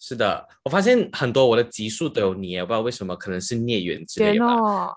[0.00, 4.44] 是的，我发现很多我的集数都有你，我不知道为什么，可能是孽缘之类的。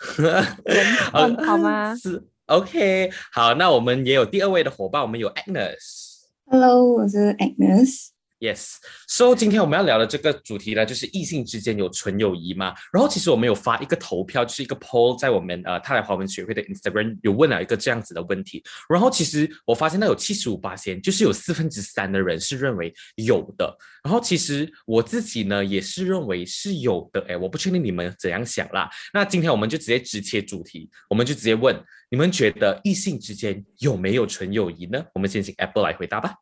[1.12, 1.27] 好
[1.58, 1.95] 吗？
[1.95, 6.25] 是 OK，好，那我们也有第二位的伙伴，我们有 Agnes。
[6.45, 8.09] Hello，我是 Agnes。
[8.40, 12.72] Yes，so 今天我们要聊的这个主题呢，就是异性之间有纯友谊吗？
[12.94, 18.64] 然后其实我们有发一个投票，就是一个 poll 在我们呃泰来华文学会的 Instagram 有问了一个这样子的问题。
[18.88, 23.75] 然后其实我发现到有七十五八千，就是有四分之三的人是认为有的。
[24.03, 27.25] 然后其实我自己呢也是认为是有的。
[27.28, 28.88] 哎，我不确定你们怎样想啦。
[29.14, 31.75] 那今天我们就直接直切主题，我们就直接问
[32.12, 35.03] 你们觉得异性之间有没有纯友谊呢？
[35.16, 36.36] 我们先请 Apple 来回答吧。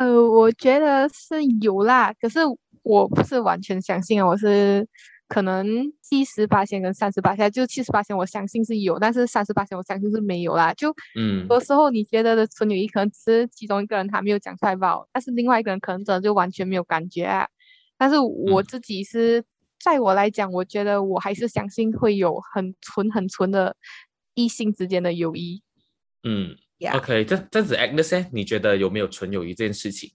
[0.00, 2.38] 呃，我觉得是有啦，可是
[2.82, 4.88] 我不是完全相信啊，我是
[5.28, 5.66] 可能
[6.00, 10.72] 七十八千跟三十八千，就七十八千我相信是有，但是三十八千我相信是没有啦。
[10.72, 17.46] 就嗯，有时候你觉得的纯友谊可能只是其中一个人他没有讲出来吧，但是另外一个人可能真的就完全没有感觉啊。
[17.98, 19.44] 但是我自己是
[19.78, 23.76] 在我来讲，我觉得我还是相信会有很纯很纯的
[24.32, 25.62] 异性之间的友谊。
[26.26, 26.56] 嗯。
[26.88, 30.10] OK，这这样子，Agnes，你觉得有没有纯友谊这件事情？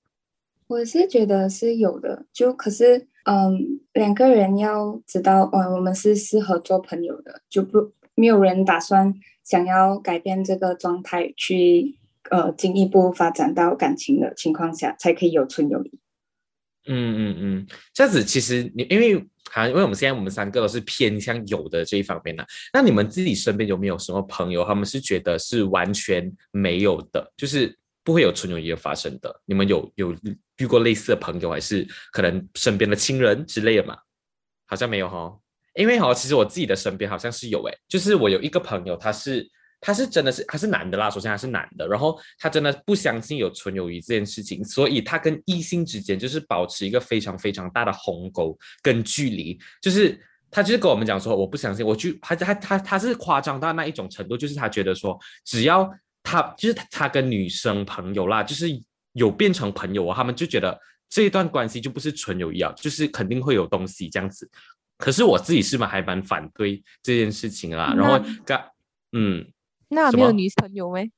[0.67, 9.13] 我是觉得是有的，就可是，嗯，两个人要知道，哦，我们是适合做朋友的，就不没有人打算
[9.43, 11.95] 想要改变这个状态，去
[12.31, 15.99] 呃进一步发展到感情的情况下，才可以有纯友谊。
[16.87, 19.25] 嗯嗯嗯，这样子其实你因为。
[19.51, 22.45] 好，因为我们现在我们三个都是偏向有的这一方面的。
[22.73, 27.73] 那你们自己身边有没有什么朋友，他们是觉得是完全没有的，就是
[28.03, 29.33] 不会有纯友谊发生的？
[29.45, 30.13] 你们有有
[30.57, 33.95] 遇过类似的朋友，还是可能身边的亲人之类的嘛？
[34.65, 35.31] 好像没有哈，
[35.75, 39.47] 因为哈，其实我自己的身边好像是有诶，就是我有一个朋友，他是。
[39.85, 50.19] 他是真的是他是男的啦，首先他是男的，然后他真的不相信有纯友谊这件事情，所以他跟异性之间就是保持一个非常非常大的鸿沟跟距离，就是
[50.49, 55.87] 他就是跟我们讲说，我不相信，我就他他他他是夸张到那一种程度，就是他觉得说，只要
[56.23, 58.67] 他就是他跟女生朋友啦，就是
[59.13, 60.75] 有变成朋友啊，他们就觉得
[61.11, 64.49] 这一段关系就不是纯友谊啊，就是肯定会有东西这样子。
[64.97, 68.59] 可是我自己是蛮还蛮反对这件事情啦，然后刚
[69.11, 69.45] 嗯。
[69.89, 71.11] 那没有女朋友没？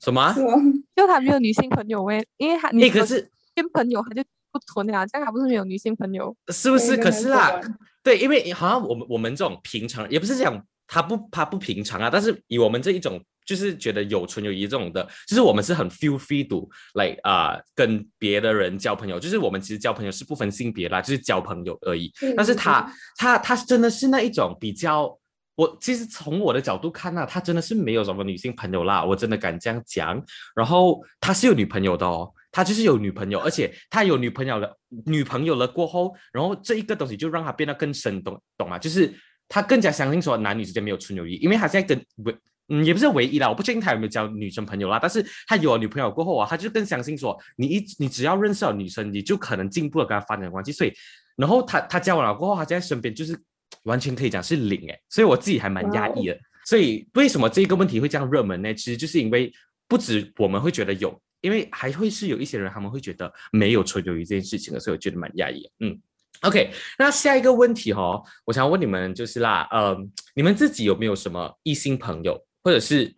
[0.00, 0.34] 什么？
[0.94, 2.22] 就他没有女性朋友没？
[2.36, 4.22] 因为他你可是跟朋友他就
[4.52, 6.36] 不纯呀，这样他不是没有女性朋友？
[6.52, 6.96] 是不是？
[6.96, 7.60] 可是啦，
[8.02, 22.12] 对，因为好像我们我们这种平常也不是讲他不他不平常啊，但是以我们这一种就是觉得有纯友谊这种的，就是我们是很 feel free to like 啊跟别的人交朋友，就是我们其实交朋友是不分性别啦，就是交朋友而已。
[22.36, 25.18] 但是他他他真的是那一种比较。
[25.56, 30.20] 我其实从我的角度看呢，他真的是没有什么女性朋友啦，我真的敢这样讲。
[30.56, 34.76] 然后他是有女朋友的哦，他就是有女朋友，而且他有女朋友了，
[35.06, 38.78] 女朋友了过后，然后这一个东西就让他变得更生动，懂吗？
[38.78, 39.14] 就是
[39.48, 42.36] 他更加相信说男女之间没有纯友谊，因为他现在跟唯
[42.68, 50.92] 嗯也不是唯一啦，我不确定他有没有交女生朋友啦，但是他有了女朋友过后啊，他就更相信说你一你只要认识了女生，你就可能进步了跟他发展关系，所以
[51.36, 53.40] 然后他他交往了过后，他在身边就是。
[53.82, 56.38] 完全可以讲是零哎，所以我自己还蛮压抑的。
[56.64, 58.72] 所以为什么这个问题会这样热门呢？
[58.72, 59.52] 其实就是因为
[59.86, 65.70] 不止我们会觉得有，因为还会是有一些人他们会觉得没有纯友谊这件事情的，所以我觉得蛮压抑。
[65.80, 66.00] 嗯
[66.40, 69.94] ，OK，那下一个问题哈，我想问你们就是啦，呃，
[70.34, 73.14] 你们自己有没有什么异性朋友，或者是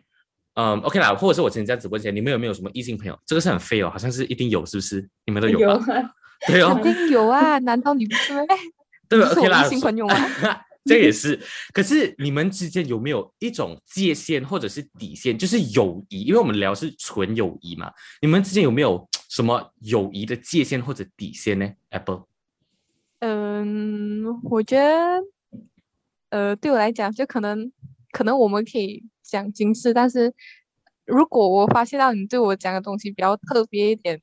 [0.55, 3.17] 嗯，OK 啦，或者是我之前在直播间，你们有没有什么异性朋友？
[3.25, 5.07] 这个是很废哦，好像是一定有，是不是？
[5.25, 5.85] 你们都有吗？
[6.47, 8.33] 对哦，肯定有啊，难道你不是？
[9.09, 10.15] 对，OK 啦，新朋友吗？
[10.85, 11.37] 这也是。
[11.73, 16.21] 可是你们之间有没有一种界限或者是底线，就是友谊？
[16.21, 22.23] 因为我们聊是纯友谊嘛，你们之间有没有 什么友谊的界限或者底线呢？Apple，
[23.19, 25.21] 嗯，我觉得，
[26.29, 27.69] 呃，对我来讲，就可能
[28.11, 30.33] 可能我们可以讲金事，但是
[31.05, 34.21] 如果我发现到你对我讲的东西比较特别一点，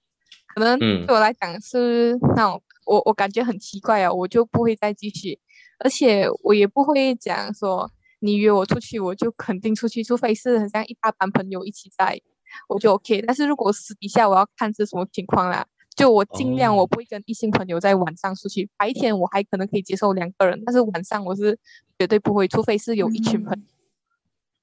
[0.55, 2.63] 可能对我来讲是那种。
[2.85, 5.39] 我我感觉很奇怪啊，我就不会再继续，
[5.79, 7.91] 而且我也不会讲说
[8.21, 12.21] 你约我出去，我就肯定出去，除非是很像一大班朋友一起在，
[12.69, 13.23] 我就 OK。
[13.23, 15.67] 但是如果私底下我要看是什么情况啦，
[15.97, 21.59] 就我尽量我不会跟异性朋友在晚上出去，白天我还可能可以接受两个人，但是晚上我是
[21.99, 23.65] 绝对不会，除非是有一群朋友。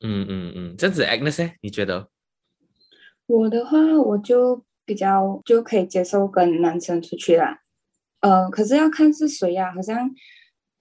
[0.04, 2.10] 嗯嗯嗯，这样子 Agnes，你觉得？
[3.28, 7.61] 我的话，我就比较就可以接受跟男生出去啦。
[8.22, 10.10] 呃，可是要看是谁呀，好像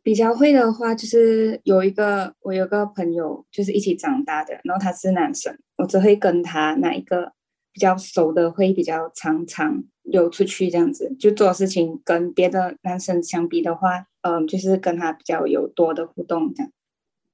[0.03, 7.33] 比较会的话，就是有一个我有个朋友，就是一起长大的，然后他是男生，我只会跟他那一个
[7.73, 16.73] 比较熟的，会比较常常有出去这样子，就做事情跟别的男生相比的话，嗯，就是跟他比较有多的互动这样。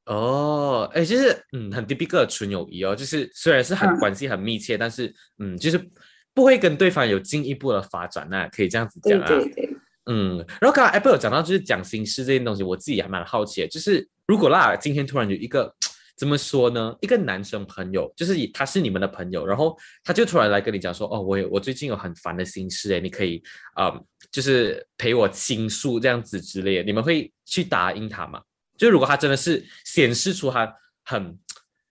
[0.07, 5.91] 哦，哎，就是嗯，很 typical 的纯友谊哦，就是虽然是很关系很密切，但是嗯，就是
[6.33, 9.27] 不会跟对方有进一步的发展那可以这样子讲啊。
[9.27, 9.76] 对对对。
[10.07, 15.75] 嗯，然后刚刚 Apple 有讲到就是讲心事这件东西，我自己还蛮好奇的，就是如果啦，今天突然有一个
[16.17, 23.43] 怎么说呢，一个男生朋友，就是以他是你们的朋友，然后他就突然来跟你讲说，哦，我有我最近有很烦的心事，哎，你可以
[23.75, 23.93] 啊，
[24.31, 28.41] 就是陪我倾诉这样子之类的，你们会去答应他吗？
[28.79, 30.73] 就如果他真的是显示出他
[31.05, 31.37] 很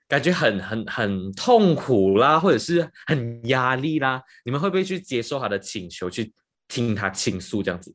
[0.07, 6.31] 感觉很很很痛苦啦，或者是很压力啦，你们会不会去接受他的请求，去
[6.67, 7.93] 听他倾诉这样子？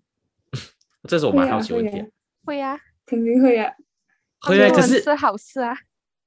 [1.09, 2.05] 这是我蛮好奇问题。
[2.45, 3.73] 会呀，肯定会呀。
[4.41, 5.77] 会啊，可是是好事啊。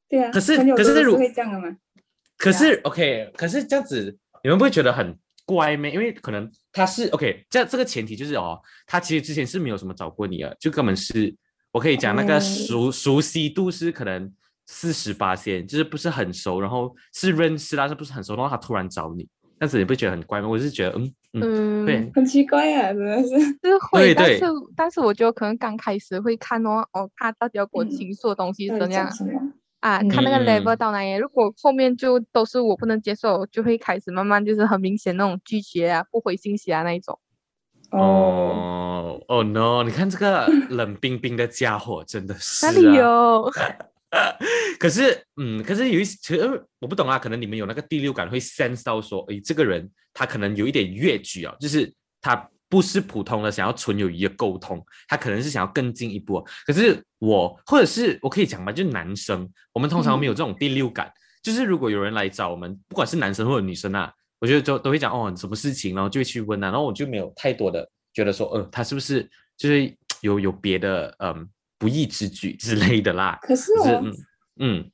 [0.08, 0.32] 对啊。
[0.32, 1.76] 可是可是如会这样的吗？
[2.38, 5.88] 可是 OK，可是这样子你们不会觉得很怪吗？
[5.88, 11.36] 因为可能他是 OK，这这个前提就是哦，他其实之前是没有什么找过你啊，就根本是。
[11.72, 14.32] 我可以讲那个熟熟悉度是可能
[14.68, 20.48] 四十八线，就是不是很熟，然后是认识，但是不是很熟，然后他突然找你，但是你不觉得很怪吗？
[20.48, 24.46] 我是觉得，嗯嗯，对，很奇怪啊，真的是，是会，但是
[24.76, 29.10] 但是我觉得可能刚开始会看哦，哦，他到底要给我倾诉的东西是怎样
[29.80, 30.00] 啊？
[30.10, 37.20] 看那个 level 到哪里，如果后面就都是我不能接受，就会开始慢慢就是很明显那种拒绝啊，不回信息啊那一种。
[37.92, 39.84] 哦哦 no！
[39.84, 43.52] 你看这个冷冰冰的家伙，真的是哪里有？
[44.80, 47.18] 可是，嗯，可是有一些，其实我不懂啊。
[47.18, 56.46] 可能你们有那个第六感，会 sense 到说，哎，这个人他可能有一点越矩啊，就是他不是普通的想要纯友谊的沟通，他可能是想要更进一步。
[56.66, 61.12] 可是我，或者是我可以讲吧，就男生，我们通常没有这种第六感，
[61.42, 64.14] 就是如果有人来找我们，不管是男生或者女生啊。
[64.40, 69.24] 我觉得就都会讲哦，什么事情，然后就会去问啊，然后我就没有太多的觉得说，呃，他是不是
[69.56, 71.48] 就是有有别的嗯
[71.84, 73.38] 不义之举之类的啦。
[73.44, 74.02] 可是我
[74.58, 74.90] 嗯，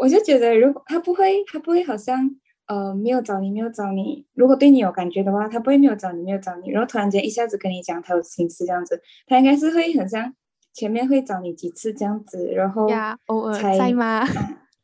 [0.00, 2.28] 我就觉得如果他不会，他不会好像
[2.66, 4.26] 呃没有找你，没有找你。
[4.34, 10.34] 如果对你有感觉的话，他不会没有找你，没有找你，然后突然间一下子跟你讲他有心事这样子，他应该是会很像
[10.72, 12.88] 前面会找你几次这样子，然后
[13.26, 14.26] 偶尔在吗？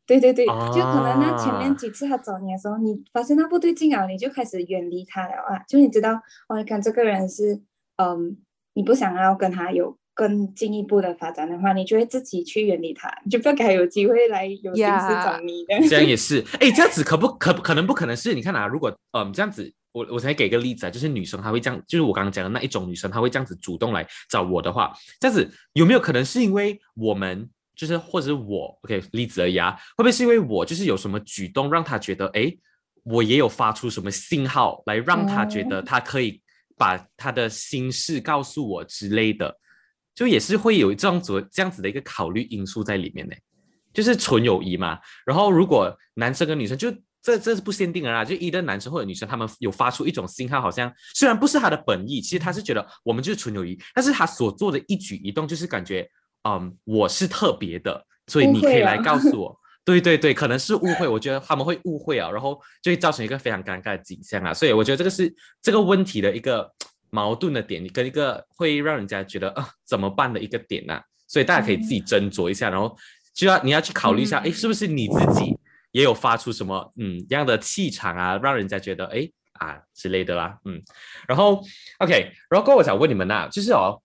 [0.07, 5.61] 对对对，就可能那前面几次他找你的时候，你发现他不对劲啊，你就开始远离他了啊。
[5.67, 7.61] 就你知道，哦，你看这个人是，
[7.97, 8.35] 嗯，
[8.73, 15.65] 你不想要跟他有更进一步的发展的话，你就会自己去远离他， 就不要给他有机会来有心思找你。
[15.87, 18.33] 这样也是， 哎，这样子可不可可能不可能是？
[18.33, 27.49] 你看啊，如果嗯这样子，我我才给个例子啊，就是女生她会这样，就是我刚刚讲的那一种女生，她会这样子主动来找我的话，这样子有没有可能是因为我们？
[27.79, 32.53] 就是或者是我，OK，例子而已啊，会不会是因为我就是有什么举动让他觉得，哎，
[33.05, 36.41] 我也有发出什么信号来让他觉得他可以
[36.77, 39.57] 把他的心事告诉我之类的，
[40.19, 43.33] 就也是会有这样子这样子的一个考虑因素在里面呢。
[43.93, 44.99] 就是纯友谊嘛。
[45.25, 56.05] 然后如果男生跟女生就这这是不限定的啦，就一个男生或者女生他们有发出一种信号，好像虽然不是他的本意，其实他是觉得我们就是纯友谊，但是他所做的一举一动就是感觉。
[56.47, 59.59] 嗯，我是特别的，所以你可以来告诉我。
[59.83, 64.53] 对对对，可能是误会，我觉得他们会误会啊，然后就会造成一个非常尴尬的景象啊。
[64.53, 66.71] 所以我觉得这个是这个问题的一个
[67.11, 71.01] 矛盾的点，跟一个会让人家觉得啊怎么办的一个点呐。
[71.27, 72.95] 所以大家可以自己斟酌一下，然后
[73.33, 75.57] 就要你要去考虑一下，哎，是不是你自己
[75.91, 80.57] 也有发出什么嗯样的气场啊，让人家觉得哎啊之类的啦。
[80.65, 80.81] 嗯，
[81.27, 81.63] 然后
[81.99, 84.01] OK，然后我想问你们呐，就是哦。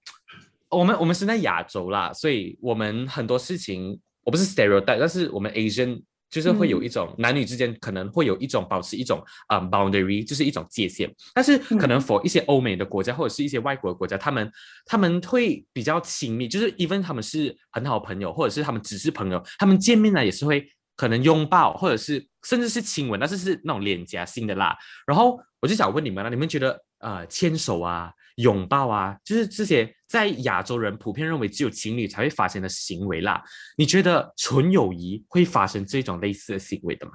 [0.71, 6.03] 我们我们是在亚洲啦，所以我们很多事情我不是 stereotype，但是我们 Asian
[6.35, 11.09] 就是会有一种男女之间可能会有一种保持一种啊 boundary，就是一种界限。
[11.33, 14.51] 但是可能 for 一些欧美的国家或者是一些外国的国家，他们
[14.85, 24.77] 他们会比较亲密，就是 even 他们是很好朋友，或者是他们只是朋友，他们见面呢也是会可能拥抱，或者是甚至是亲吻，但是是那种脸颊性的啦。
[25.07, 28.13] 然后我就想问你们了，你们觉得呃牵手啊？
[28.37, 33.43] 拥抱啊，就是这些在亚洲人普遍认为只有情侣才会发生的行为啦。
[33.77, 37.13] 你觉得纯友谊会发生这种类似的行为的吗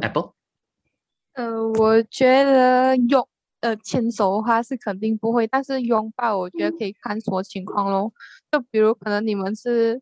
[0.00, 0.32] ？Apple，
[1.32, 3.28] 呃，我觉得拥
[3.60, 8.12] 呃牵手的话是肯定不会，但是拥抱我觉得可以看什么情况咯。
[8.52, 10.00] 就比如可能你们是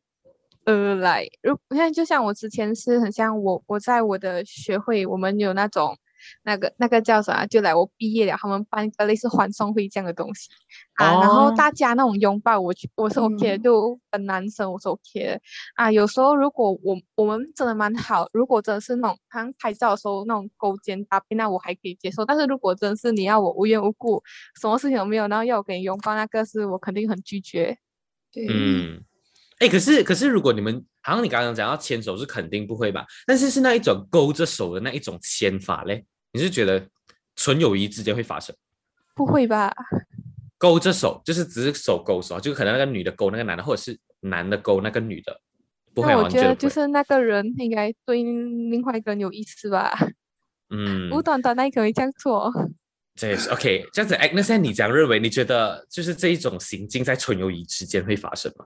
[0.64, 5.97] 呃来，如现在就像我之前是很像我我在我的学会，我们有那种。
[6.45, 7.47] 那个那个叫啥？
[7.47, 10.49] 就来我毕业了，他们办一个类似欢送会这样的东西
[10.95, 15.41] 啊，然后大家那种拥抱，我我是 OK 的，就跟男生我是 OK 的
[15.75, 15.91] 啊。
[15.91, 22.25] 有时候如果我我们真的蛮好，如果真的是那种刚拍照的时候那种勾肩搭背，那我还可以接受。
[22.25, 24.23] 但是如果真的是你要我无缘无故
[24.61, 27.76] 什么事情都没有，然后要我给你拥抱，那个是我肯定很拒绝。
[28.33, 29.02] 对嗯，
[29.59, 33.05] 哎，可是可是如果你们好像你刚刚讲要牵手是肯定不会吧？
[33.26, 36.05] 但是是那一种勾着手的那一种牵法嘞？
[36.33, 36.89] 你是觉得
[37.37, 38.55] 纯友谊之间会发生？
[39.15, 39.71] 不会吧？
[40.57, 45.41] 勾着手就是只是手勾手，就可能那个女的勾那个男的，或者是男的勾那个女的，
[45.93, 46.15] 不会。
[46.15, 49.93] 我觉得就是那个人应该对另外一个人有意思吧？
[50.71, 52.51] 嗯，无端端那可以这样做。
[53.15, 54.15] 这也是 OK，这样子。
[54.15, 55.21] 哎，那现在你这样认为？
[55.21, 58.65] 你觉得就是这一种行径在纯友谊之间会发生吗？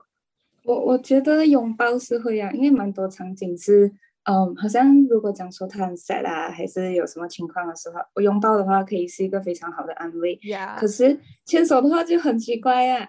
[0.63, 3.91] 我我觉得拥抱是会啊，因为蛮多场景是。
[4.29, 10.37] 嗯，好像如果讲说他很 sad 啊，还是有什么情况的时候，我拥抱的话可以是一个非常好的安慰。
[10.77, 13.07] 可是牵手的话就很奇怪呀。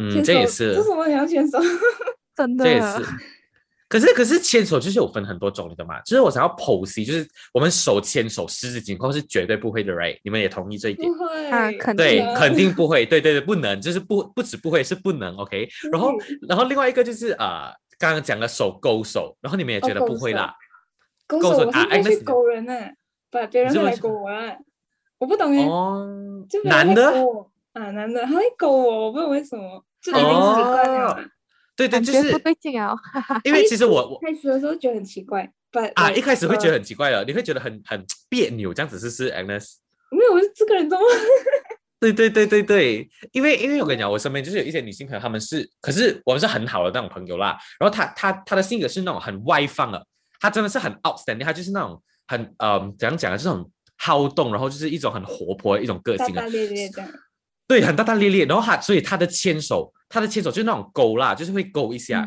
[0.00, 0.70] 嗯，这也是。
[0.70, 1.58] 为什么你要牵手？
[2.34, 2.64] 真的。
[2.64, 3.04] 这也是。
[3.90, 10.18] 可是可是牵手就是有分很多种的嘛，就是我想要剖析，就是我们手牵手十指紧扣是绝对不会的，right？
[10.24, 11.06] 你们也同意这一点？
[11.12, 12.06] 不会啊，肯定。
[12.06, 13.04] 对，肯定不会。
[13.04, 15.36] 对对对，不能，就是不不止不会，是不能。
[15.36, 15.68] OK。
[15.92, 16.12] 然后
[16.48, 17.74] 然后另外一个就是啊。
[17.98, 20.54] 刚刚讲了手勾手，然后你们也觉得不会啦？
[21.26, 22.72] 勾手我是会去勾人呢，
[23.30, 24.56] 把别人来勾我啊！
[25.18, 25.66] 我不懂哎，
[26.48, 27.12] 就男的
[27.72, 31.24] 啊，男的他会勾我，我不知道为什么，就已经习惯了。
[31.76, 32.96] 对对，就是不对劲啊！
[33.44, 35.52] 因为其实我我开始的时候觉得很奇怪，
[35.94, 39.74] 啊，一开始会觉得很奇怪了，你会觉得很很别扭，这样子是是 Agnes？
[40.10, 41.04] 没有，我是这个人怎么？
[42.00, 47.58] 对对对对对，因为因为我跟你讲，我身边就是有一些女性朋友，她们是，可是我们是很好的那种朋友啦。
[47.80, 50.06] 然后她她她的性格是那种很外放的，
[50.38, 56.34] 她真的是很 outstanding，她就是那种很呃怎样讲的这种好动，然后就是一种很活泼的一种个性啊。
[56.34, 57.04] 大大咧咧的。
[57.66, 58.46] 对，很大大咧咧。
[58.46, 62.24] 然后她所以她的牵手，她的牵手就是那种勾啦，就是会勾一下，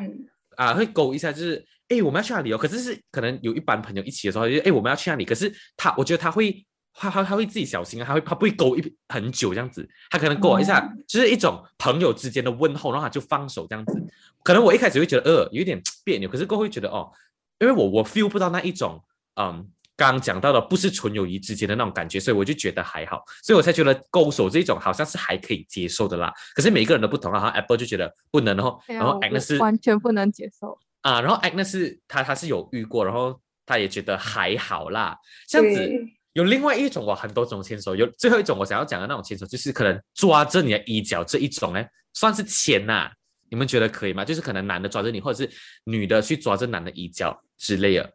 [0.58, 2.58] 啊，会勾一下，就是哎我们要去哪里哦？
[2.58, 5.24] 可是是可能有一班朋友一起的时候，就哎我们要去哪里？
[5.24, 6.66] 可是她，我觉得她会。
[6.94, 14.04] 他他他会自己小心啊，他会他不会勾一很久这样子，他可能勾一下，就是一种朋友之间的问候，然后他就放手这样子。
[14.44, 17.12] 可能我一开始会觉得呃有点别扭，可是过会觉得哦，
[17.60, 19.02] 因为我我 feel 不到那一种
[19.36, 26.34] 嗯刚刚讲到的不是纯友谊之间的那种感觉，所以我就觉得还好，所以我才觉得勾手这种好像是还可以接受的啦。
[26.56, 35.18] 可是每个人都不同啊，然后 Apple 就觉得不能，然后然后 Agnes 完全不能接受啊，然后 Agnes 他他是有遇过，然后他也觉得还好啦，
[35.48, 35.90] 这样子。
[36.34, 37.96] 有另外一种哇，很多种牵手。
[37.96, 41.84] 有最后一种我想要讲的那种牵手，就是可能抓着你的衣角这一种，呢，
[42.14, 43.12] 算是牵呐？
[43.50, 44.24] 你们觉得可以吗？
[44.24, 45.52] 就是可能男的抓着你，或者是
[45.84, 48.14] 女的去抓着男的衣角之类的，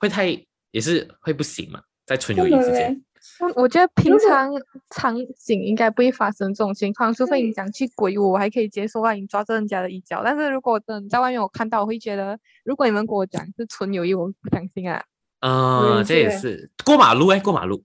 [0.00, 0.36] 会太
[0.72, 1.80] 也是会不行嘛？
[2.04, 3.00] 在纯友谊之间，
[3.38, 4.50] 我我觉得平常
[4.90, 10.22] 场景应该不会发生这种情况，除非你想去鬼我，我还可以接受啊，你抓着人家的衣角。
[10.24, 15.04] 但是如果等在外面我看到，我会觉得，如果你们跟我讲是纯友谊，我不相信啊。
[15.42, 17.82] 啊，这也是过马路哎，过马路。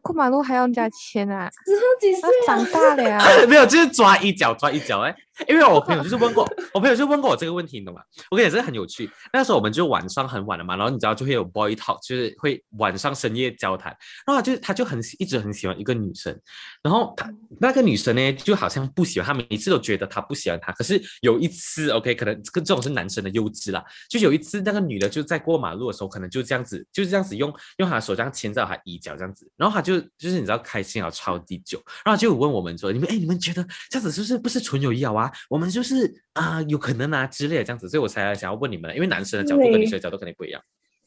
[0.00, 1.50] 过马路还要人家牵啊？
[1.64, 2.28] 之后几岁？
[2.46, 3.22] 长大了呀？
[3.46, 5.14] 没有，就是抓一脚，抓一脚哎。
[5.48, 8.02] 因为我朋友 就是问过，我朋友就问过我这个问题，你懂吗？
[8.30, 9.10] 我跟你讲，这很有趣。
[9.32, 13.96] 那时候我们就晚上很晚了嘛，然后你知道就会有 boy talk，就是会晚上深夜交谈。
[14.26, 16.38] 然后就他就很一直很喜欢一个女生，
[16.82, 20.72] 然后他那个女生呢就好像不喜欢他，每一次都觉得他不喜欢他。
[20.72, 23.82] 可是有一次，OK，可能跟这种是男生的幼稚啦。
[24.10, 35.21] 就有一次那个女的就在过马路的时候，可能就这样子，就是这样子用用她的手这样牵着她衣角这样子，然后他就就是你知道开心啊超级久，然后就问我们说，你们哎你们觉得这样子是不是不是纯友谊啊？
[35.50, 40.62] 我们就是啊，有可能啊之类的这样子，所以我才想要问你们，因为男生的角度跟女生的角度肯定不一样。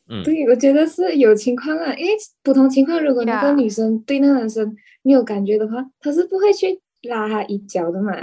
[0.10, 6.79] 嗯，对，我觉得是有情况啊，因为不同情况，如果那个女生对那个男生没有感觉的话，他是不会去
[7.10, 8.13] 拉他一脚的嘛，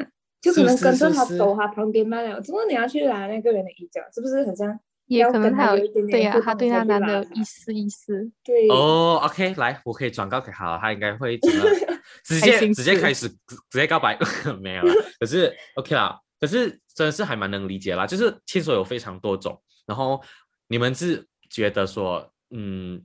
[0.41, 2.41] 就可能跟着他走他旁边罢了。
[2.41, 4.01] 怎么你要去拉那个人的衣角？
[4.15, 4.79] 是不是很像？
[5.13, 8.31] 也可能他有对呀，他对那男的意思意思。
[8.43, 11.39] 对哦，OK，来，我可以转告给他，他应该会
[12.25, 14.19] 直接直接开始直接告白，
[14.61, 14.95] 没有了。
[15.21, 18.07] 可是 OK 啦，可是真的是还蛮能理解啦。
[18.07, 20.23] 就是牵手有非常多种，然后
[20.69, 23.05] 你们是觉得说，嗯，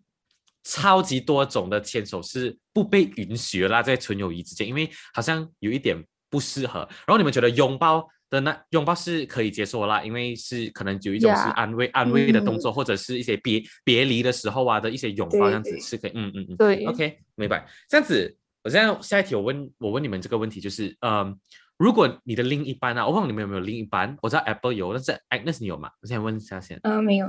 [0.64, 6.80] 超级多种的牵手是不被允许啦，在纯友谊之间，因为好像有一点不适合。
[6.80, 16.57] 然后你们觉得拥抱的那拥抱是可以接受啦，因为是可能有一种是安慰安慰的动作，或者是一些别别离的时候啊的一些拥抱，这样子是可以，嗯嗯嗯。
[16.57, 17.65] 对 OK，明白。
[17.88, 21.38] 这样子，我现在下一题，我问我问你们这个问题，就是，嗯，
[21.77, 25.89] 如果你的另一半啊，我忘了你们有没有另一半，我知道 Apple 有，但是 Agnes 你有吗？
[26.01, 26.77] 我现在问一下先。
[26.84, 27.27] 嗯、没有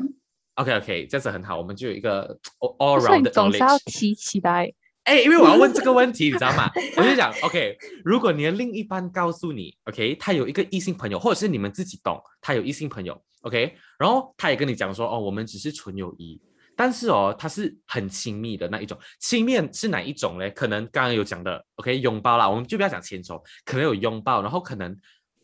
[0.54, 3.82] ，OK OK，这样子很好，我们就有一个 all round 的总是要 knowledge。
[3.86, 4.72] 提起来？
[5.08, 6.70] 哎，因为我要问这个问题， 你知道吗？
[6.98, 7.74] 我就想，OK，
[8.04, 16.38] 如果你的另一半告诉你，OK，他有一个异性朋友，或者是你们自己懂，他有异性朋友，OK，然后他也跟你讲说，哦，我们只是纯友谊，
[16.76, 18.98] 但是哦，他是很亲密的那一种。
[19.18, 20.50] 亲密是哪一种嘞？
[20.50, 24.94] 可能刚刚有讲的，OK，拥抱啦，我们就不要讲牵手，可能有拥抱，然后可能，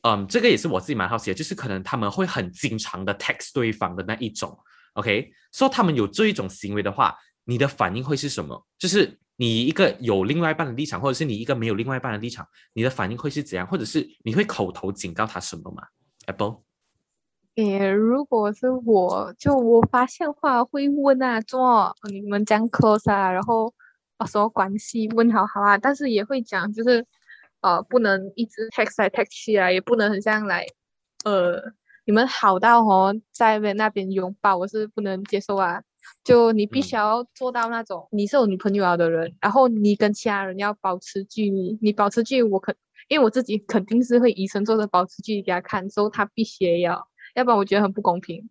[0.03, 4.55] 嗯，这个也是我自己蛮好奇的，就是可能他们会很经常的 text 对方的那一种
[4.93, 8.67] ，OK，说、他们有这一种行为的话，你的反应会是什么？
[8.79, 13.67] 就是你一个有另外一半的立场，或者是你一个没有另外一半的立场，你的反应会是怎样？
[13.67, 15.83] 或者是你会口头警告他什么吗
[16.27, 16.63] ？Apple，
[17.57, 23.75] 诶，如果是我，就我发现话会问啊，做你们这样 close 啊，然后
[24.19, 27.05] 呃什么关系问好好啊，但是也会讲，就是
[27.61, 30.65] 呃不能一直 text 来 text 去啊，也不能很像来
[31.25, 31.61] 呃
[32.05, 35.83] 你们好到哦在那边拥抱，我是不能接受啊。
[36.23, 42.75] 就你必须嗯要做到那种你是有女朋友了的人，然后你跟其他人要保持距离，你保持距离，我肯
[43.09, 47.07] 因为我自己肯定是会以身作则保持距离给他看，所以他必须也要。
[47.35, 48.49] 要不然我觉得很不公平。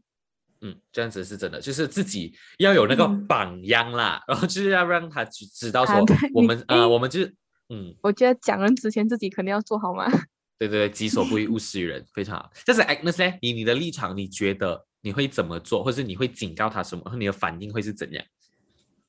[0.62, 7.36] 嗯，这样子是真的，就是自己要有那个嗯榜样啦，然后就是要让他知知道说我们呃我们就是
[7.70, 10.06] 嗯我觉得讲人之前自己肯定要做好嘛。
[10.60, 12.50] 对对对，己所不欲，勿施于人，非常好。
[12.66, 18.26] 但是 Agnes 呢，以你的立场，你觉得你会怎么做，或者是你会警告他什么，和你的反应会是怎样？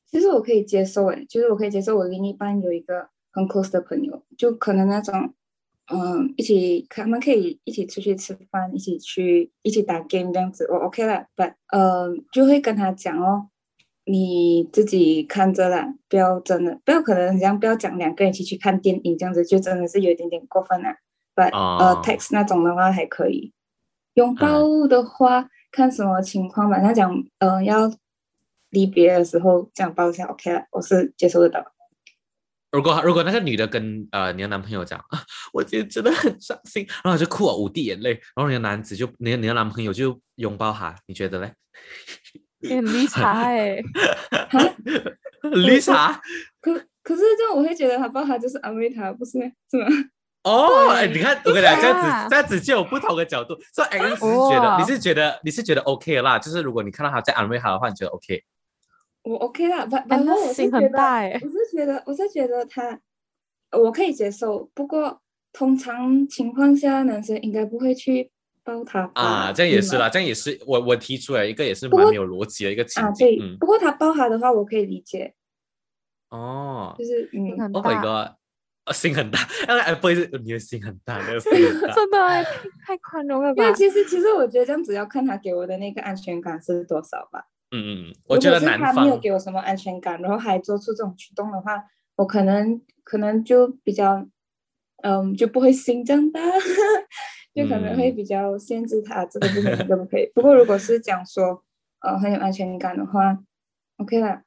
[0.06, 5.34] 其实我可以接受，诶，就是我可以接受我另一半有一个很 close 的朋友，就可能那种，
[5.92, 13.49] 嗯，一起他们可以一起出去吃饭，一起去一起打 game 这样子，我 OK 了，but 呃，就会跟他讲哦，
[14.04, 20.88] 你自己看着啦，不要真的不要可能这样不要讲两个人一起去看电影这样子，就真的是有一点点过分了。
[21.34, 23.52] but 哦呃 text 那种的话还可以，
[24.14, 26.80] 拥抱的话、看什么情况吧。
[26.80, 27.93] 他讲呃要
[28.71, 31.65] 离别的时候这样抱一下 OK 了，我是接受得到。
[32.73, 35.23] 如果如果那个女的跟呃你的男朋友讲啊，
[35.54, 41.52] 我今天真的很伤心，然后就哭啊五滴眼泪，然后你的男子就你的你的男朋友就拥抱她，你觉得嘞？
[42.60, 43.76] 绿茶哎、
[45.52, 46.19] 绿茶
[46.63, 49.45] 可可是这样我会觉得他抱他就是安慰他，不是吗？
[49.71, 49.87] 是吗？
[50.45, 52.23] 哦，哎，你看我跟你讲，这样啊。
[52.25, 53.57] 子这样子就有不同的角度。
[53.73, 58.45] 所以是觉得你是觉得你是觉得 OK 的啦，就是如果你看到他在安慰他的话，你觉得 OK。
[59.23, 63.00] 我 OK 啦，反哎反正那心很我是觉得，大哎、我是觉得我是觉得他
[63.73, 65.19] 我可以接受，不过
[65.52, 68.30] 通常情况下男生应该不会去
[68.63, 73.26] 抱他吧啊，这样也是啦，这样也是我我提出来一个也是蛮没有逻辑的一个情啊，景。
[73.26, 75.33] 对，嗯，不过他抱他的话，我可以理解，
[76.28, 76.95] 哦。
[76.99, 78.37] 就是嗯，，Oh my，god，呃
[78.92, 81.94] 心很大，哎，不好意思，你的心很大，那个心很大。
[81.97, 82.50] 真的哎、太
[82.86, 83.75] 太宽容了吧因为？
[83.75, 87.47] 其实其实我觉得这样子要看他给我的那个安全感是多少吧。
[87.70, 91.82] 嗯嗯嗯，我觉得男如果是他没有方给我什么安全感，然后还做出这种举动的话，
[92.16, 94.26] 我可能可能就比较，
[95.02, 96.40] 嗯，就不会心这样大，
[97.54, 100.30] 就可能会嗯比较限制他这个不可以，那个不可以。
[100.34, 101.64] 不过如果是讲说，
[102.00, 103.38] 呃，很有安全感的话
[103.97, 104.42] ，OK 啦。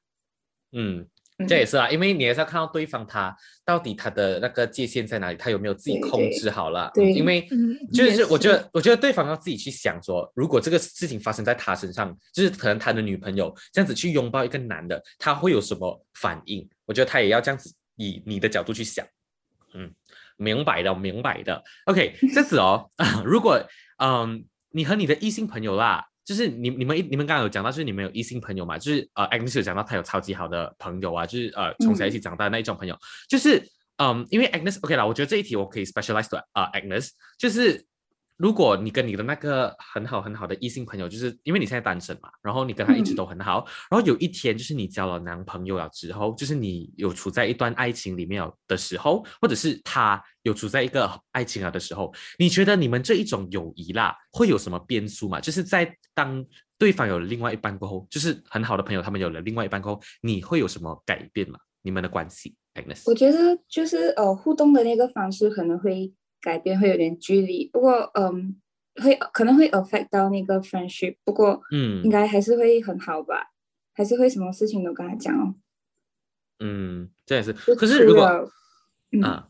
[0.72, 1.08] 嗯，嗯
[1.46, 6.88] 这也是啊，因为你还是要看到对方他到底他的那个界限在哪里，他有没有自己控制好了。
[6.88, 16.68] 嗯对因为嗯就是我觉得，我觉得对方要自己去想说，如果这个事情发生在他身上，就是可能他的女朋友这样子去拥抱一个男的，他会有什么反应？
[16.86, 19.06] 我觉得他也要这样子以你的角度去想。
[19.76, 19.94] 嗯，
[20.38, 21.64] 明白的，明白的。
[21.86, 22.90] OK，这样子哦，
[23.24, 23.64] 如果
[23.98, 32.94] 嗯，你和你的异性朋友啦，就是你你们一你们刚刚有讲到，就是你们有异性朋友嘛，就是呃，Agnes 有讲到他有超级好的朋友啊，就是呃从小一起长大的那一种朋友，
[33.30, 33.64] 就是
[33.96, 37.82] 嗯，因为 Agnes OK 啦，我觉得这一题我可以 specialize 的啊、Agnes，就是
[38.38, 55.40] 如果你跟你的那个很好很好的异性朋友，就是因为你现在单身嘛，然后你跟他一直都很好，然后有一天就是你交了男朋友了之后，就是你有处在一段爱情里面了的时候，或者是他有处在一个爱情了的时候，你觉得你们这一种友谊啦，会有什么变数吗？
[55.42, 56.46] 就是在当
[56.78, 61.58] 对方有了另外一半过后，就是很好的朋友他们有了另外一半过后，你会有什么改变吗？
[61.82, 62.56] 你们的关系
[63.06, 67.68] 我觉得就是呃互动的那个方式可能会改变，会有点距离。
[67.68, 68.56] 不过嗯，
[69.02, 73.52] 会可能会 affect 到那个 friendship，不过嗯应该还是会很好吧，
[73.94, 75.56] 还是会什么事情都跟他讲哦。
[76.60, 77.54] 嗯，这也是。
[77.54, 78.26] 可是如果
[79.12, 79.50] 嗯，啊，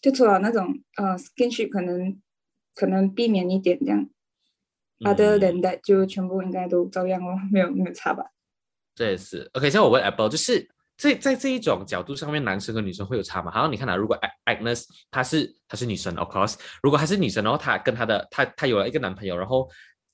[0.00, 2.20] 就除了那种呃 skinship 可能
[2.74, 4.08] 可能避免一点这样。
[5.00, 8.24] Other than that，就全部应该都照样哦，没有没有差吧？
[8.94, 9.68] 这也是 OK。
[9.68, 13.50] 像我问 Apple，就是在在这一种角度上面，男生跟女生会有差吗？
[13.50, 19.68] 好像你看啊，如果 Agnes 她是她是女生，Of course，如果她是女生，然后她跟她的她她有了一个男朋友，然后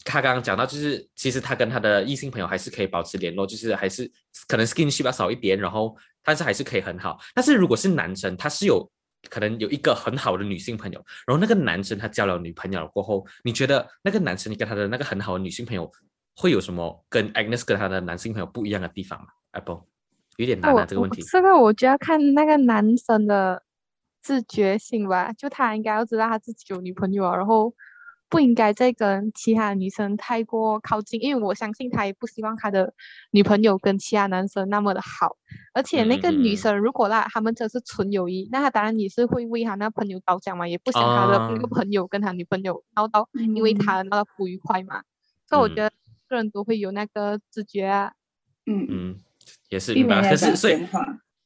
[0.05, 4.11] 她刚刚讲到，就是其实她跟她的异性朋友还是可以保持联络，就是还是
[4.49, 7.19] 可能 skinship 少一点，然后但是还是可以很好。
[7.35, 8.91] 但是如果是男生，他是有
[9.29, 15.91] 可能有一个很好的女性朋友，然后那个男生他交了女朋友过后，你觉得那个男生你跟他的那个很好的女性朋友
[16.37, 19.83] 会有什么跟 Agnes 跟他的男性朋友不一样的地方吗？Apple
[20.37, 21.23] 有点难啊，这个问题。
[21.23, 23.63] 这个我就要看那个男生的
[24.21, 27.75] 自觉性吧，就他应该要知道他自己有女朋友，然后。
[28.33, 32.95] 不应该再跟其他女生太过靠近，因为我相信他也不希望他的
[33.33, 35.37] 女朋友跟其他男生那么的好。
[35.73, 45.03] 而且那个女生如果那他们真是纯友谊，那他当然也是会为他那朋友着想嘛，也不想他的那个朋友跟他女朋友闹到，因为他闹到不愉快嘛。
[45.49, 45.91] 所以我觉得
[46.29, 48.13] 个人都会有那个自觉啊。
[48.65, 49.17] 嗯嗯，
[49.71, 50.29] 也是明白。
[50.29, 50.77] 可是所以。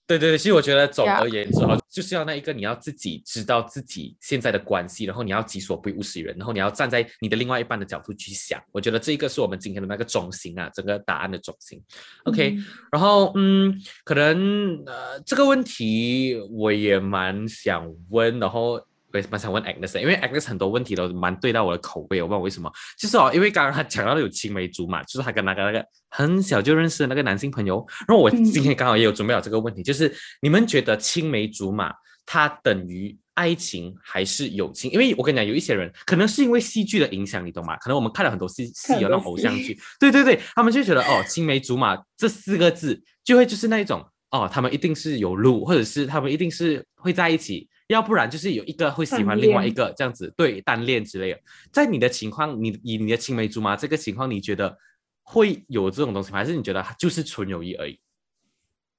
[0.06, 8.62] 对对对，其实我觉得总而言之哈，就是要那一个你要自己知道自己现在的关系，然后你要己所不欲勿施于人，然后你要站在你的另外一半的角度去想。
[8.70, 11.82] 我觉得这一个是我们今天的那个中心啊，整个答案的中心。
[12.24, 12.54] OK，
[12.92, 18.86] 然后嗯，可能呃这个问题我也蛮想问，然后。
[19.22, 22.70] 我蛮想问 Agnes，因为 Agnes 很多问题都蛮对到我的口味，我不知道为什么。
[22.98, 27.86] 就是哦，因为刚刚他讲到有青梅竹马，就是他跟那个那个很小就认识的那个男性朋友。
[28.08, 31.92] 然后我今天刚好也有准备好这个问题，就是你们觉得青梅竹马
[32.26, 34.90] 它等于爱情还是友情？
[34.90, 37.76] 因为我跟你讲，有一些人可能是因为戏剧的影响，你懂吗？
[37.76, 47.68] 可能我们看了很多戏戏有那种偶像剧， 对对对，他们就觉得哦，青梅竹马这四个字就会就是那一种哦，他们一定是有路，或者是他们一定是会在一起。
[47.88, 51.40] 要不然就是有一个会喜欢另外一个这样子，对单恋之类的。
[51.70, 54.78] 在你的情况，你以你的青梅竹马这个情况，你觉得
[55.22, 56.38] 会有这种东西吗？
[56.38, 57.98] 还是你觉得就是纯友谊而已？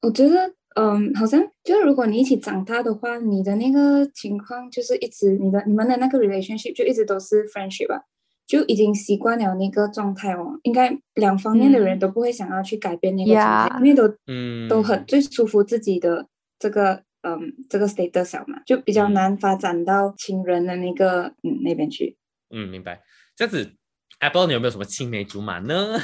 [0.01, 8.03] 我觉得，嗯，好像就是如果你一起长大的话，你的那个情况就是一直你的你们的那个 relationship 就一直都是 friendship 吧，
[8.45, 10.59] 就已经习惯了那个状态哦。
[10.61, 16.27] 应该两方面的人都不会想要去改变那个状态，因为都嗯都很最舒服自己的
[16.59, 17.01] 这个。
[17.27, 22.15] 嗯，这个 state 小嘛，就比较难发展到情人的那个嗯那边去。
[22.51, 23.01] 嗯，明白。
[23.35, 23.73] 这样子
[24.19, 25.97] ，Apple，你有没有什么青梅竹马呢？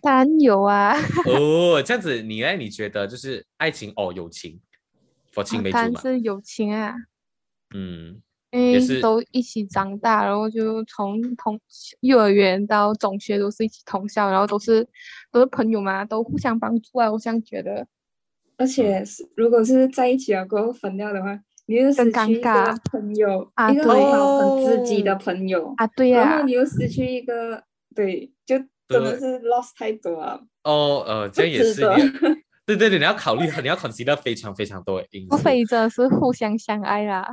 [0.00, 0.94] 当然有啊。
[1.26, 2.52] 哦，这样子，你呢？
[2.52, 4.60] 你觉得就是爱情哦，友情
[5.34, 6.00] 或青梅竹马？
[6.00, 6.94] 是友情啊。
[7.74, 11.60] 嗯，因为都一起长大，然后就从同
[11.98, 14.86] 幼儿园到中学都是一起同校，然后都是
[15.32, 17.88] 都是朋友嘛，都互相帮助啊，我想觉得。
[18.56, 26.20] 而且是，如果是在一起了过后分掉的话，你就失去一个朋友，一个很好很知己的朋友啊，对呀。
[26.20, 27.62] 然后你又失去一个，
[27.94, 28.56] 对，就
[28.88, 30.40] 真的是 lost 太多啊。
[30.64, 31.82] 哦，呃， 这样也是。
[32.64, 35.36] 对对对，你要考虑，你要 consider 非常非常多的因素。
[35.36, 37.28] 除非这是互相相爱啦。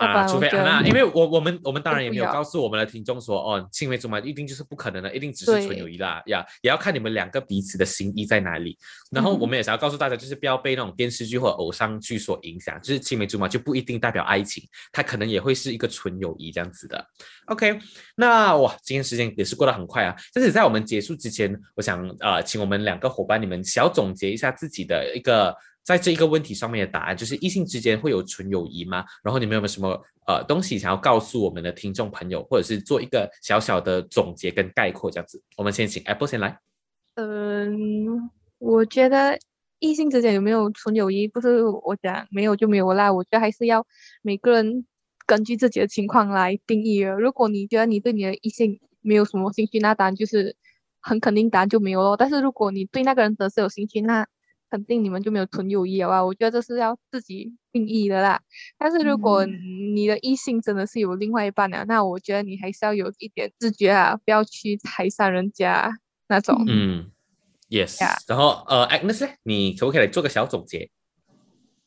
[0.00, 8.78] 啊，除非那，因为我我们我们当然也没有告诉我们的听众说，哦，青梅竹马一定就是不可能的，一定只是纯友谊啦，呀，也要看你们两个彼此的心意在哪里。
[9.10, 17.06] 然后我们也想要告诉大家，就是不要被那种电视剧或偶像剧所影响，就是青梅竹马就不一定代表爱情，它可能也会是一个纯友谊这样子的。
[17.46, 17.78] OK，
[18.16, 20.16] 那哇，今天时间也是过得很快啊。
[20.32, 25.54] 但是在我们结束之前，我想呃，请我们两个伙伴你们小总结一下自己的一个。
[25.90, 29.04] 在这一个问题上面的答案，就是异性之间会有纯友谊吗？
[29.24, 35.42] 然后你们有没有什么呃东西想要告诉我们的听众朋友，或者是做一个小小的总结跟概括这样子？
[35.56, 36.56] 我们先请 Apple 先来。
[37.16, 39.36] 嗯，我觉得
[39.80, 43.12] 异性之间有没有纯友谊，不是我讲没有就没有啦。
[43.12, 43.84] 我觉得还是要
[44.22, 44.86] 每个人
[45.26, 47.18] 根据自己的情况来定义了。
[47.18, 50.54] 如果你觉得你对你的异性没有什么兴趣，那当然就是
[51.00, 52.16] 很肯定答案就没有咯。
[52.16, 54.24] 但是如果你对那个人则是有兴趣，那
[54.70, 56.24] 肯定你们就没有纯友谊了吧？
[56.24, 58.40] 我觉得这是要自己定义的啦。
[58.78, 65.90] 但是如果你的异性真的是有另外一半了，那我觉得你还是要有一点自觉啊，不要去拆散人家
[66.28, 66.64] 那种。
[66.68, 67.10] 嗯
[67.68, 67.98] ，yes。
[68.28, 70.88] 然后呃，Agnes，你可不可以做个小总结？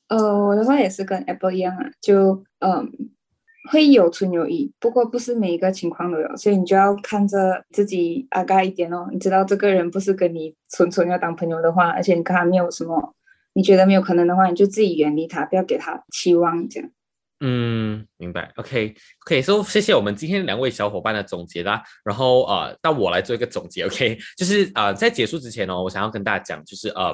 [0.09, 2.91] 呃，我的话也是跟 Apple 一样啊，就嗯。
[3.71, 9.07] 会有纯友谊，不过不是每一个情况都有，所以你就要看着自己阿盖一点哦。
[9.11, 13.15] 你知道这个人不是跟你纯纯要当朋友的话，而且你跟他没有什么，
[13.53, 16.89] 你觉得没有可能的话，你就自己远离他，不要给他期望这样。
[17.39, 18.51] 嗯，明白。
[18.55, 21.83] OK，OK，所以谢谢我们今天两位小伙伴的总结啦。
[22.05, 23.83] 然后呃，那我来做一个总结。
[23.85, 27.13] OK，就是呃，在结束之前呢，我想要跟大家讲，就是呃，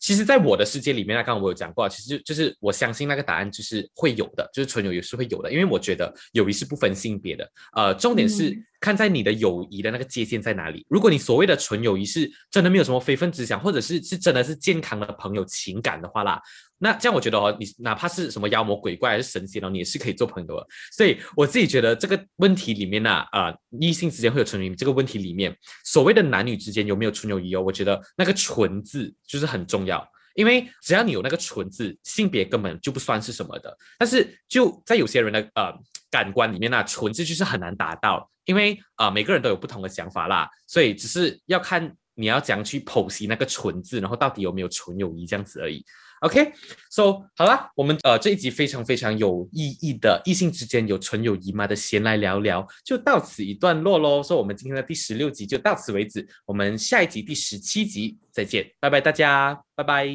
[0.00, 7.46] 其实，在我的世界里面，那刚刚我有讲过，其实就是我相信那个答案就是会有的，就是纯友谊是会有的，因为我觉得友谊是不分性别的。
[7.74, 10.86] 呃，重点是看在你的友谊的那个界限在哪里。
[10.88, 16.40] 如果你所谓的纯友谊是真的没有什么非分之想，或者是是真的是健康的朋友情感的话啦。
[16.78, 20.64] 那这样我觉得哦，你哪怕是什么妖魔鬼怪还是神仙哦，你也是可以做朋友的。
[20.92, 25.52] 所以我自己觉得这个问题里面呢，啊，异性之间会有纯友谊这个问题里面，
[25.84, 27.62] 所谓的男女之间有没有纯友谊哦？
[27.62, 33.76] 我觉得那个“纯”字就是很重要，因为只要你有那个“纯”字，性别根本就不算是什么的。
[33.98, 35.72] 但是就在有些人的呃
[36.10, 45.84] 感官里面那，“纯”字就是很难达到，因为啊每个人都有不同的想法啦，所以只是要看你要怎样去剖析那个“纯”字，然后到底有没有纯友谊这样子而已。
[46.20, 54.22] OK，So 好了，我们呃这一集非常非常有意义的异性之间有纯友谊吗的闲来聊聊，就到此一段落喽。
[54.22, 60.08] 说我们今天的第十六集就到此为止，我们下一集第十七集再见，拜拜大家，拜拜，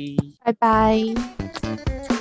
[0.44, 2.21] 拜拜。